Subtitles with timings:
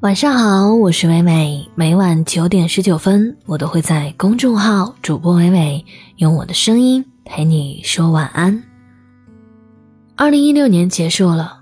[0.00, 1.66] 晚上好，我是伟伟。
[1.74, 5.82] 每晚九点十九分，我都会在公众号主播伟伟
[6.16, 8.62] 用我的声音陪你说晚安。
[10.14, 11.60] 二零一六年结束了，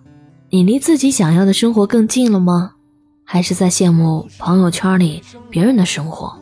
[0.50, 2.72] 你离自己想要的生活更近了吗？
[3.24, 6.36] 还是在羡慕朋友圈里别人的生活？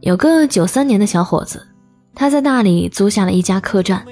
[0.00, 1.66] 有个九三年的小伙子，
[2.14, 4.02] 他在大理租下了一家客栈，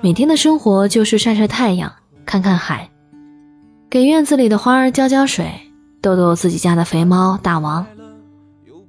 [0.00, 1.92] 每天的生活就是晒晒太阳，
[2.24, 2.90] 看看海。
[3.94, 5.48] 给院子里的花儿浇浇水，
[6.02, 7.86] 逗逗自己家的肥猫大王。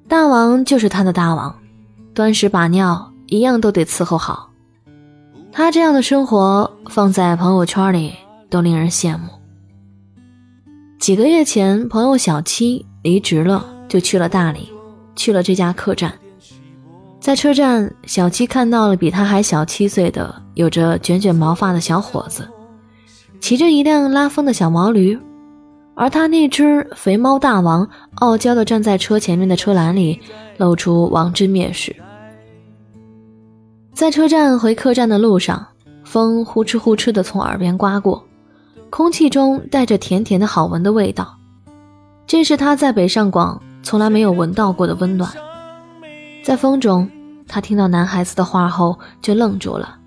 [0.07, 1.55] 大王就是他的大王，
[2.15, 4.49] 端屎把尿一样都得伺候好。
[5.51, 8.15] 他这样的生活放在朋友圈里
[8.49, 9.27] 都令人羡慕。
[10.99, 14.71] 几个月前，朋友小七离职了，就去了大理，
[15.15, 16.11] 去了这家客栈。
[17.19, 22.49] 在车站，小七看到了比他还小七岁的、有着卷卷毛发的小伙子。
[23.39, 25.19] 骑着一辆拉风的小毛驴，
[25.93, 30.19] 而他那只肥猫大王傲娇地站在车前面的车篮里，
[30.57, 31.95] 露出王之蔑视。
[33.93, 35.67] 在车站回客栈的路上，
[36.03, 38.25] 风呼哧呼哧地从耳边刮过，
[38.89, 41.37] 空气中带着甜甜的好闻的味道，
[42.25, 45.31] 这是他在北上广从来没有闻到过的温暖。
[46.43, 47.09] 在风中，
[47.47, 49.97] 他听到男孩子的话后就愣住了。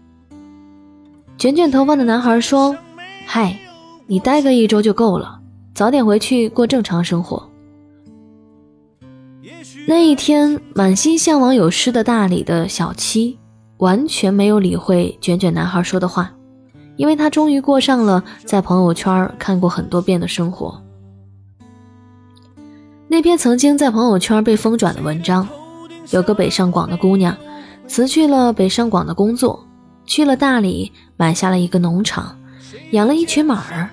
[1.38, 2.76] 卷卷头发的男孩说。
[3.30, 3.54] 嗨，
[4.06, 5.38] 你待个一周就够了，
[5.74, 7.46] 早点回去过正常生活。
[9.86, 13.38] 那一天，满心向往有诗的大理的小七，
[13.76, 16.32] 完全没有理会卷卷男孩说的话，
[16.96, 20.82] 因为他终于过上了在朋友圈看过很多遍的生活。
[23.08, 25.46] 那篇曾经在朋友圈被疯转的文章，
[26.12, 27.36] 有个北上广的姑娘，
[27.86, 29.62] 辞去了北上广的工作，
[30.06, 32.34] 去了大理，买下了一个农场。
[32.90, 33.90] 养了一群马儿，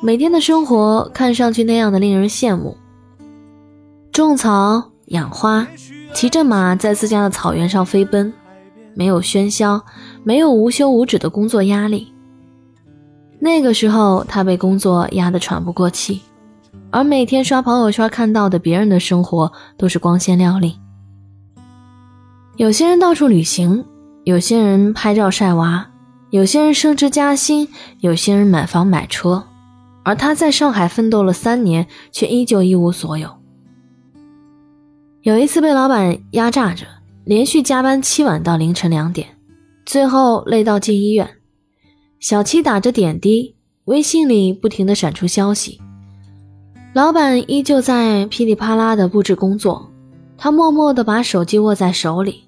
[0.00, 2.76] 每天的生活看上去那样的令人羡慕。
[4.12, 5.66] 种草、养花，
[6.12, 8.32] 骑着马在自家的草原上飞奔，
[8.94, 9.82] 没有喧嚣，
[10.24, 12.12] 没有无休无止的工作压力。
[13.38, 16.20] 那个时候，他被工作压得喘不过气，
[16.90, 20.78] 而每天刷朋友圈看到的别人的生活都是光鲜亮丽。
[22.56, 23.84] 有些人到处旅行，
[24.24, 25.88] 有些人拍照晒娃。
[26.32, 27.68] 有些人升职加薪，
[28.00, 29.44] 有些人买房买车，
[30.02, 33.28] 而他在上海奋斗了三年，却依旧一无所有。
[35.20, 36.86] 有一次被老板压榨着，
[37.24, 39.28] 连续加班七晚到凌晨两点，
[39.84, 41.28] 最后累到进医院。
[42.18, 43.54] 小七打着点滴，
[43.84, 45.82] 微信里不停的闪出消息，
[46.94, 49.92] 老板依旧在噼里啪啦的布置工作，
[50.38, 52.44] 他默默的把手机握在手里。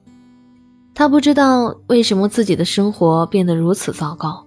[0.95, 4.47] 他不知道为什么自己的生活变得如此糟糕。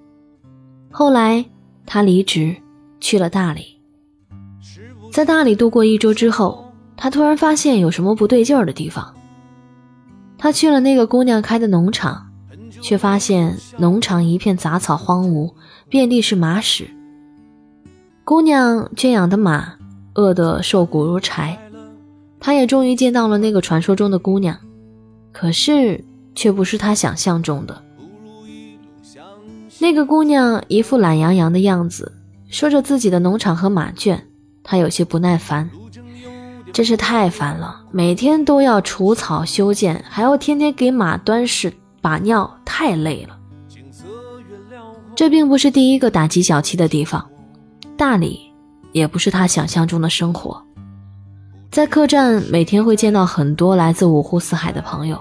[0.90, 1.44] 后来，
[1.85, 2.56] 他离职
[3.02, 3.81] 去了大理。
[5.12, 9.13] 在大理度过一周之后，他突然发现有什么不对劲儿的地方。
[10.38, 12.28] 他去了那个姑娘开的农场，
[12.81, 15.53] 却发现农场一片杂草荒芜，
[15.90, 16.90] 遍地是马屎。
[18.24, 19.74] 姑娘圈养的马
[20.13, 21.59] 饿得瘦骨如柴。
[22.40, 24.57] 他也终于见到了那个传说中的姑娘，
[25.34, 26.06] 可是。
[26.38, 27.84] 却不是他想象中的
[29.80, 32.14] 那个姑娘，一副懒洋洋的样子，
[32.50, 34.24] 说着自己的农场和马圈。
[34.64, 35.70] 他有些不耐烦，
[36.74, 43.38] 真是太烦了，每天都要除草修建，还要天天给马端屎把尿，太累了。
[45.16, 47.28] 这并不是第一个打击小七的地方，
[47.96, 48.40] 大理
[48.92, 50.62] 也不是他想象中的生活。
[51.72, 55.19] 在客栈，每天会见到很多来自五湖四海的朋友。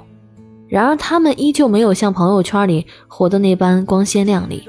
[0.68, 4.68] 然而，他们依旧没有像朋友圈里活的那般光鲜亮丽。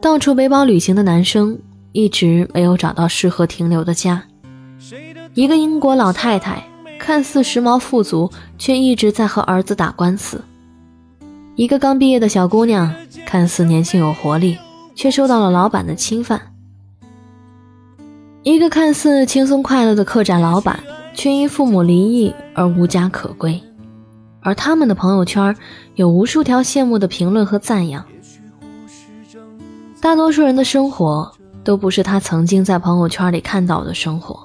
[0.00, 1.58] 到处背包旅行的男生
[1.92, 4.22] 一直没有找到适合停留的家。
[5.34, 6.62] 一个英国老太太
[6.98, 10.40] 看似时髦富足，却一直在和儿子打官司。
[11.56, 12.94] 一个刚毕业的小姑娘
[13.26, 14.56] 看似年轻有活力，
[14.94, 16.40] 却受到了老板的侵犯。
[18.42, 20.78] 一个看似轻松快乐的客栈老板，
[21.14, 23.60] 却因父母离异而无家可归。
[24.46, 25.56] 而他们的朋友圈
[25.96, 28.06] 有无数条羡慕的评论和赞扬。
[30.00, 31.32] 大多数人的生活
[31.64, 34.38] 都不是他曾经在朋友圈里看到的生活。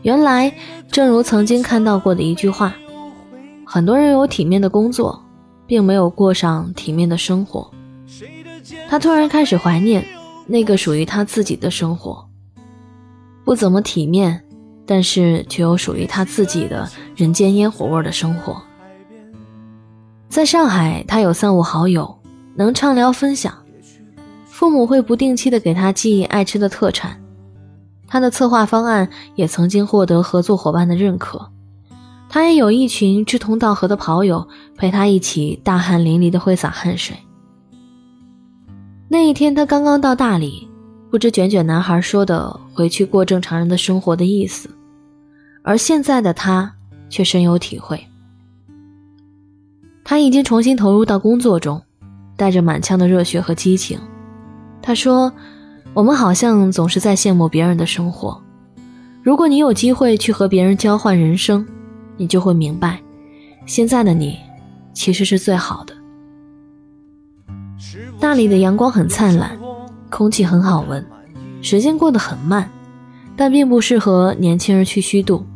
[0.00, 0.50] 原来，
[0.90, 2.74] 正如曾经看到过的一句话：
[3.66, 5.22] 很多人有体面的工作，
[5.66, 7.70] 并没有过上体面的生活。
[8.88, 10.02] 他突然开始怀念
[10.46, 12.26] 那个属于他自己的生活，
[13.44, 14.42] 不怎么体面，
[14.86, 18.62] 但是却有属于他自己的人间烟火味的生活。
[20.28, 22.18] 在上海，他有三五好友，
[22.56, 23.54] 能畅聊分享。
[24.46, 27.20] 父母会不定期的给他寄爱吃的特产，
[28.06, 31.50] 他的策划方案也曾经获得合作伙伴的认可。
[32.28, 37.16] 他也有一群志同道合的跑友陪他一起大汗淋漓的挥洒汗水。
[39.08, 40.68] 那一天，他刚刚到大理，
[41.10, 44.68] 不知卷卷男孩说的“回去过正常人的生活”的意思，
[45.62, 46.74] 而现在的他
[47.08, 48.04] 却深有体会。
[50.04, 51.80] 他已经重新投入到工作中，
[52.36, 53.98] 带着满腔的热血和激情。
[54.82, 55.32] 他说
[55.94, 58.38] ：“我们好像总是在羡慕别人的生活，
[59.22, 61.66] 如果你有机会去和别人交换人生，
[62.18, 63.00] 你就会明白，
[63.64, 64.38] 现在的你
[64.92, 65.94] 其实是最好的。”
[68.20, 69.58] 大理的阳光很灿烂，
[70.10, 71.04] 空气很好闻，
[71.62, 72.70] 时间过得很慢，
[73.36, 75.46] 但并不适合年轻人去虚度。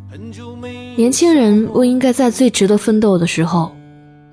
[0.97, 3.71] 年轻人不应该在最值得奋斗的时候。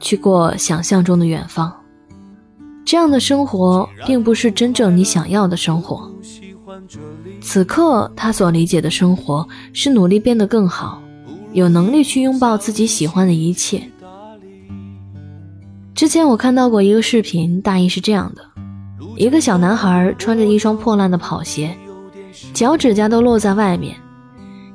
[0.06, 1.74] 去过想象中的远方，
[2.86, 6.08] 这样的生活并不是真正你想要的生活。
[7.42, 11.02] 此刻他所理解的生活是努力变得更好，
[11.54, 13.82] 有能力去拥抱自己喜欢的一切。
[15.96, 18.46] 之前我看到过一个视频，大意是这样的：
[19.18, 21.76] 一个小男孩穿着一双破烂的跑鞋，
[22.54, 23.96] 脚趾甲都落在外面，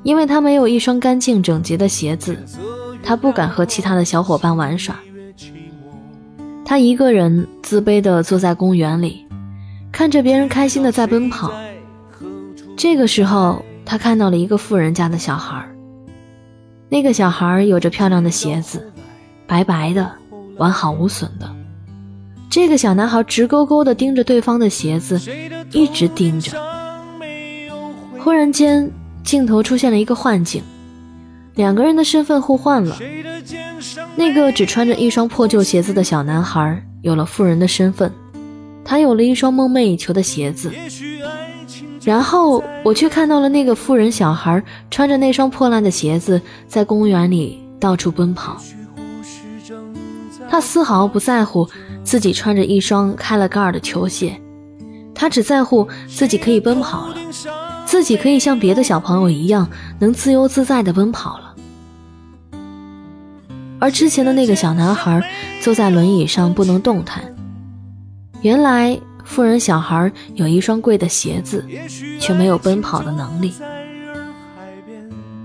[0.03, 2.37] 因为他没有一双干净整洁的鞋子，
[3.01, 4.93] 他不敢和其他的小伙伴玩耍。
[6.71, 9.27] 他一个人自卑地坐在公园里，
[9.91, 11.51] 看着别人开心地在奔跑。
[12.77, 15.67] 这个时候，他看到了一个富人家的小孩。
[16.87, 18.89] 那个小孩有着漂亮的鞋子，
[19.45, 20.09] 白白的，
[20.55, 21.53] 完好无损的。
[22.49, 25.19] 这个小男孩直勾勾地盯着对方的鞋子，
[25.73, 26.53] 一直盯着。
[28.17, 28.89] 忽然间，
[29.25, 30.63] 镜头出现了一个幻境，
[31.61, 32.97] 两个人的身份互换了。
[34.15, 38.11] 那个只穿着一双破旧鞋子的小男孩有了富人的身份，
[38.83, 40.71] 他有了一双梦寐以求的鞋子。
[42.03, 48.57] 然后我却看到了那个富人小孩穿着那双破烂的鞋子在公园里到处奔跑。
[50.49, 51.69] 他丝毫不在乎
[52.03, 54.35] 自己穿着一双开了盖儿的球鞋，
[55.13, 57.15] 他只在乎自己可以奔跑了，
[57.85, 59.69] 自己可以像别的小朋友一样
[59.99, 61.50] 能自由自在地奔跑了。
[63.81, 65.19] 而之前的那个小男孩
[65.59, 67.23] 坐在轮椅上不能动弹，
[68.43, 68.95] 原来
[69.25, 71.65] 富人小孩有一双贵的鞋子，
[72.19, 73.51] 却没有奔跑的能力。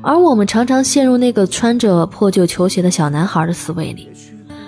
[0.02, 4.06] 而我们常常陷入那个穿着破旧球鞋的小男孩的思维里，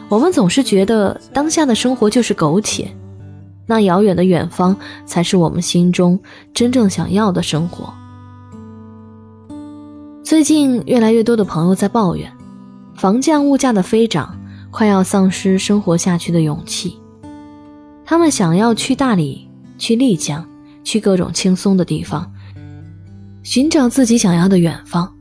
[0.09, 2.91] 我们总是觉得当下的生活就是苟且，
[3.67, 4.75] 那遥远的远方
[5.05, 6.19] 才是我们心中
[6.55, 7.93] 真正想要的生活。
[10.25, 12.33] 最近越来越多的朋友在抱怨。
[12.99, 14.37] 房价、物价的飞涨，
[14.73, 16.99] 快要丧失生活下去的勇气。
[18.05, 19.49] 他们想要去大理、
[19.79, 20.45] 去丽江、
[20.83, 22.29] 去各种轻松的地方，
[23.45, 25.15] 寻找自己想要的远方。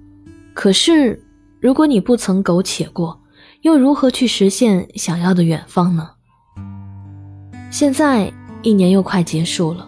[0.56, 1.24] 可是，
[1.60, 3.22] 如果你不曾苟且过，
[3.62, 6.10] 又如何去实现想要的远方呢？
[7.70, 8.34] 现在
[8.64, 9.88] 一年又快结束了，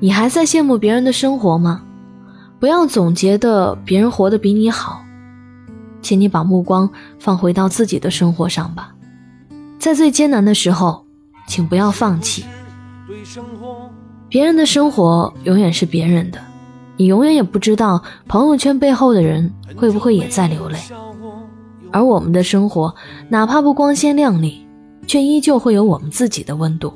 [0.00, 1.84] 你还在羡慕别人的生活吗？
[2.58, 5.04] 不要总觉得别人活得比你好。
[6.02, 8.92] 请你把目光放回到自己的生活上吧，
[9.78, 11.06] 在最艰难的时候，
[11.46, 12.44] 请不要放弃。
[14.28, 16.38] 别人的生活永远是别人的，
[16.96, 20.78] 你永远也不知道朋友圈背后的人会不会也在流泪。
[21.92, 22.94] 而我们的生活，
[23.28, 24.66] 哪怕不光鲜亮丽，
[25.06, 26.92] 却依旧会有我们自己的温度。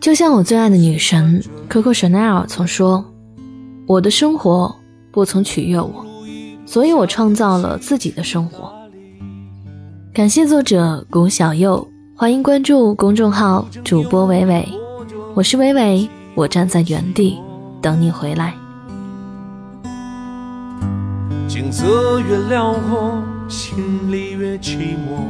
[0.00, 3.04] 就像我最爱的女神 Coco Chanel 曾说
[3.88, 4.74] ：“我的生活
[5.10, 6.06] 不曾取悦我。”
[6.66, 8.72] 所以我创造了自己的生活。
[10.12, 14.68] 感谢作者谷小佑，欢迎关注公众号主播伟伟，
[15.34, 17.38] 我是伟伟，我站在原地
[17.82, 18.54] 等你回来。
[21.48, 25.20] 景色越辽阔，心里越寂寞，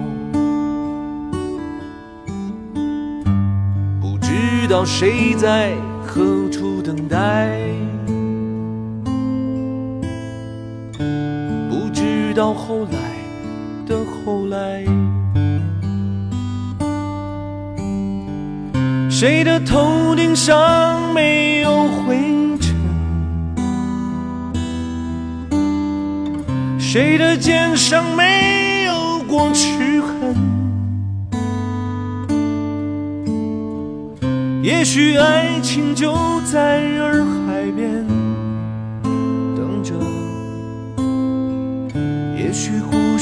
[4.01, 5.75] 不知道谁在
[6.07, 7.59] 何处等待。
[12.35, 12.99] 到后来
[13.87, 14.85] 的后来，
[19.09, 22.19] 谁的头顶上没有灰
[22.61, 22.75] 尘？
[26.77, 30.35] 谁的肩上没有过齿痕？
[34.61, 36.13] 也许爱情就
[36.51, 37.44] 在洱海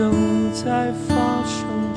[0.00, 1.89] 正在发生。